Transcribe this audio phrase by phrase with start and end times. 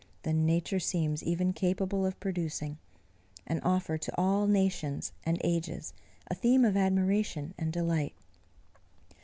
[0.23, 2.79] than nature seems even capable of producing;
[3.45, 5.93] and offer to all nations and ages
[6.25, 8.15] a theme of admiration and delight.